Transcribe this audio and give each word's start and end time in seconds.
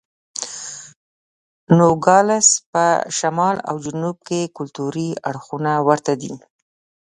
د 1.65 1.67
نوګالس 1.79 2.47
په 2.71 2.85
شمال 3.17 3.55
او 3.69 3.75
جنوب 3.85 4.17
کې 4.27 4.51
کلتوري 4.57 5.09
اړخونه 5.29 5.71
ورته 5.87 6.13
دي. 6.21 6.33